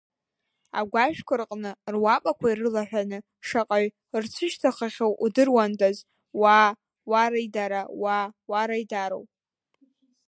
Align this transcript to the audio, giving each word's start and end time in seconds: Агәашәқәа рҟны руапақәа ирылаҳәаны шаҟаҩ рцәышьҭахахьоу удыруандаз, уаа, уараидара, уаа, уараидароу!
Агәашәқәа 0.79 1.35
рҟны 1.39 1.71
руапақәа 1.93 2.47
ирылаҳәаны 2.49 3.17
шаҟаҩ 3.47 3.87
рцәышьҭахахьоу 4.23 5.13
удыруандаз, 5.25 5.97
уаа, 6.41 6.69
уараидара, 7.11 7.81
уаа, 8.01 8.25
уараидароу! 8.49 9.25